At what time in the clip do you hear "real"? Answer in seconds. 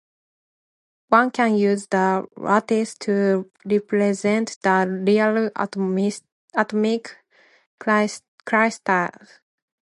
5.05-5.51